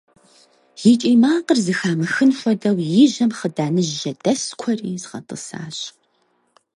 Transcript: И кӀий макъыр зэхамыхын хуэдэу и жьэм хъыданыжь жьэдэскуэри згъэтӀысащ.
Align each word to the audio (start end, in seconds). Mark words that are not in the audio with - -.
И 0.91 0.93
кӀий 1.01 1.17
макъыр 1.21 1.59
зэхамыхын 1.65 2.31
хуэдэу 2.37 2.77
и 3.03 3.05
жьэм 3.11 3.31
хъыданыжь 3.37 3.93
жьэдэскуэри 3.99 4.91
згъэтӀысащ. 5.01 5.77